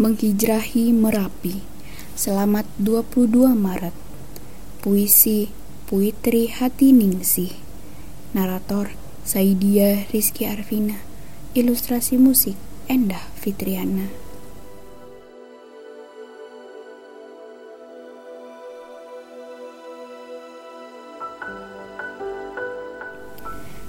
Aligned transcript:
Menghijrahi 0.00 0.88
Merapi. 0.88 1.60
Selamat 2.16 2.64
22 2.80 3.52
Maret. 3.52 3.92
Puisi 4.80 5.52
Puitri 5.84 6.48
Hati 6.48 6.96
Ningsih. 6.96 7.52
Narator 8.32 8.96
Saidia 9.20 10.08
Rizky 10.08 10.48
Arvina. 10.48 10.96
Ilustrasi 11.52 12.16
musik 12.16 12.56
Endah 12.88 13.20
Fitriana. 13.36 14.08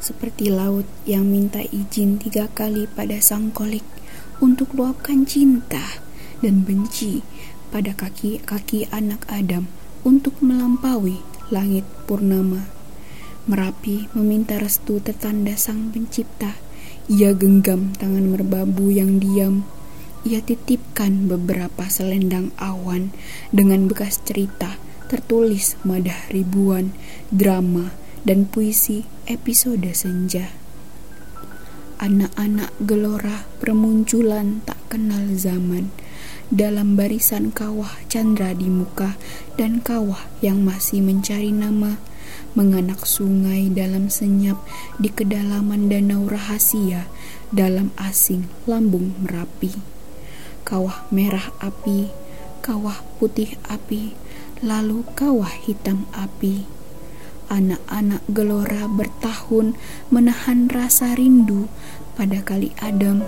Seperti 0.04 0.52
laut 0.52 0.84
yang 1.08 1.32
minta 1.32 1.64
izin 1.64 2.20
tiga 2.20 2.52
kali 2.52 2.92
pada 2.92 3.24
sang 3.24 3.56
kolik 3.56 3.88
untuk 4.44 4.76
luapkan 4.76 5.24
cinta 5.24 6.04
dan 6.44 6.68
benci 6.68 7.24
pada 7.72 7.96
kaki-kaki 7.96 8.92
anak 8.92 9.24
Adam 9.32 9.72
untuk 10.04 10.44
melampaui 10.44 11.24
langit 11.48 11.88
purnama. 12.04 12.68
Merapi 13.48 14.12
meminta 14.12 14.60
restu 14.60 15.00
tertanda 15.00 15.56
sang 15.56 15.96
pencipta. 15.96 16.60
Ia 17.08 17.32
genggam 17.32 17.96
tangan 17.96 18.36
merbabu 18.36 18.92
yang 18.92 19.24
diam. 19.24 19.64
Ia 20.28 20.44
titipkan 20.44 21.32
beberapa 21.32 21.88
selendang 21.88 22.52
awan 22.60 23.16
dengan 23.56 23.88
bekas 23.88 24.20
cerita 24.28 24.76
tertulis 25.08 25.80
madah 25.88 26.32
ribuan 26.32 26.92
drama 27.32 27.96
dan 28.28 28.48
puisi 28.48 29.08
episode 29.28 29.88
senja. 29.92 30.63
Anak-anak 32.04 32.76
gelora 32.84 33.48
bermunculan 33.64 34.60
tak 34.68 34.76
kenal 34.92 35.24
zaman. 35.40 35.96
Dalam 36.52 37.00
barisan 37.00 37.56
kawah 37.56 37.96
Chandra 38.12 38.52
di 38.52 38.68
muka 38.68 39.16
dan 39.56 39.80
kawah 39.80 40.20
yang 40.44 40.68
masih 40.68 41.00
mencari 41.00 41.56
nama 41.56 41.96
menganak 42.60 43.08
sungai 43.08 43.72
dalam 43.72 44.12
senyap 44.12 44.60
di 45.00 45.08
kedalaman 45.08 45.88
danau 45.88 46.28
rahasia 46.28 47.08
dalam 47.56 47.96
asing 47.96 48.52
lambung 48.68 49.16
merapi. 49.24 49.72
Kawah 50.68 51.08
merah 51.08 51.56
api 51.64 52.12
kawah 52.60 53.00
putih 53.20 53.60
api 53.72 54.12
lalu 54.60 55.08
kawah 55.20 55.52
hitam 55.68 56.04
api 56.12 56.68
Anak-anak 57.52 58.24
gelora 58.32 58.88
bertahun 58.88 59.76
menahan 60.14 60.68
rasa 60.72 61.16
rindu 61.18 61.68
pada 62.16 62.40
kali 62.44 62.72
Adam, 62.80 63.26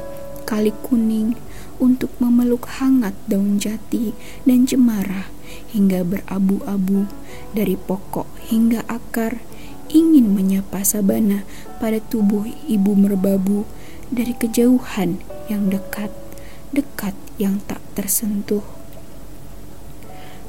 kali 0.47 0.71
kuning, 0.85 1.35
untuk 1.79 2.11
memeluk 2.23 2.67
hangat 2.79 3.15
daun 3.27 3.59
jati 3.59 4.15
dan 4.47 4.63
cemara 4.63 5.27
hingga 5.75 6.07
berabu-abu 6.07 7.07
dari 7.51 7.75
pokok 7.75 8.27
hingga 8.47 8.87
akar 8.87 9.43
ingin 9.91 10.31
menyapa 10.31 10.81
sabana 10.87 11.43
pada 11.77 11.99
tubuh 11.99 12.47
ibu 12.65 12.95
merbabu 12.95 13.67
dari 14.09 14.33
kejauhan 14.37 15.19
yang 15.51 15.67
dekat, 15.67 16.13
dekat 16.71 17.13
yang 17.35 17.59
tak 17.67 17.83
tersentuh. 17.93 18.63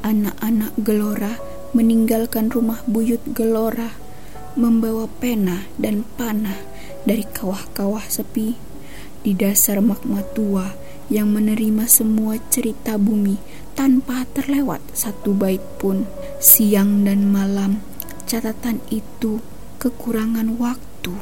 Anak-anak 0.06 0.72
gelora 0.78 1.34
meninggalkan 1.74 2.52
rumah 2.52 2.84
buyut 2.86 3.22
gelora, 3.34 3.96
membawa 4.54 5.10
pena 5.18 5.66
dan 5.80 6.06
panah 6.14 6.58
dari 7.06 7.22
kawah-kawah 7.22 8.06
sepi 8.06 8.58
di 9.26 9.32
dasar 9.34 9.82
magma 9.82 10.22
tua 10.34 10.74
yang 11.06 11.30
menerima 11.30 11.86
semua 11.86 12.38
cerita 12.50 12.98
bumi 12.98 13.38
tanpa 13.78 14.26
terlewat 14.34 14.82
satu 14.94 15.34
bait 15.34 15.62
pun. 15.78 16.06
Siang 16.42 17.06
dan 17.06 17.30
malam, 17.30 17.82
catatan 18.26 18.82
itu 18.90 19.42
kekurangan 19.78 20.58
waktu 20.58 21.14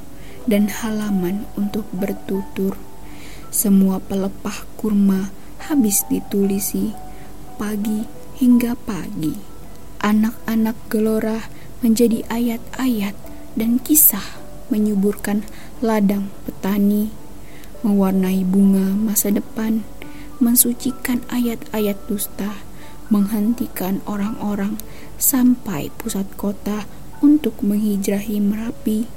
dan 0.49 0.69
halaman 0.69 1.49
untuk 1.57 1.85
bertutur. 1.93 2.77
Semua 3.49 4.03
pelepah 4.03 4.67
kurma 4.77 5.31
habis 5.71 6.05
ditulisi 6.11 6.93
pagi 7.57 8.05
hingga 8.37 8.75
pagi 8.75 9.54
anak-anak 10.05 10.77
gelora 10.93 11.49
menjadi 11.81 12.29
ayat-ayat 12.29 13.17
dan 13.57 13.81
kisah 13.81 14.37
menyuburkan 14.69 15.49
ladang 15.81 16.29
petani, 16.45 17.09
mewarnai 17.81 18.45
bunga 18.45 18.93
masa 18.93 19.33
depan, 19.33 19.81
mensucikan 20.45 21.25
ayat-ayat 21.33 21.97
dusta, 22.05 22.61
menghentikan 23.09 24.05
orang-orang 24.05 24.77
sampai 25.17 25.89
pusat 25.97 26.29
kota 26.37 26.85
untuk 27.25 27.65
menghijrahi 27.65 28.45
Merapi, 28.45 29.09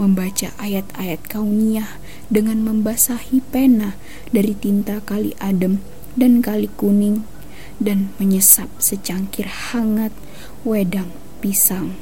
membaca 0.00 0.56
ayat-ayat 0.56 1.20
kauniyah 1.28 2.00
dengan 2.32 2.64
membasahi 2.64 3.44
pena 3.52 4.00
dari 4.32 4.56
tinta 4.56 5.04
kali 5.04 5.36
adem 5.36 5.84
dan 6.16 6.40
kali 6.40 6.72
kuning 6.80 7.28
dan 7.80 8.12
menyesap 8.20 8.68
secangkir 8.76 9.48
hangat 9.48 10.12
wedang 10.62 11.08
pisang. 11.40 11.96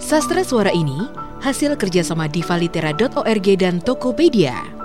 Sastra 0.00 0.42
suara 0.42 0.74
ini 0.74 1.06
hasil 1.38 1.78
kerjasama 1.78 2.26
divalitera.org 2.26 3.46
dan 3.54 3.78
Tokopedia. 3.78 4.79